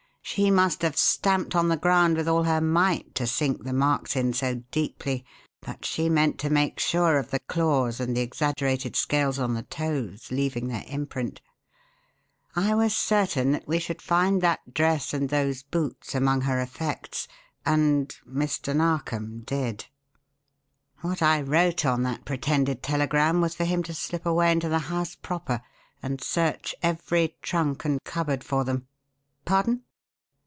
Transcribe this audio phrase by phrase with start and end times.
[0.23, 4.15] She must have stamped on the ground with all her might, to sink the marks
[4.15, 5.25] in so deeply
[5.59, 9.63] but she meant to make sure of the claws and the exaggerated scales on the
[9.63, 11.41] toes leaving their imprint.
[12.55, 17.27] I was certain we should find that dress and those boots among her effects;
[17.65, 18.73] and Mr.
[18.73, 19.87] Narkom did.
[21.01, 24.79] What I wrote on that pretended telegram was for him to slip away into the
[24.79, 25.59] house proper
[26.01, 28.87] and search every trunk and cupboard for them.
[29.43, 29.81] Pardon?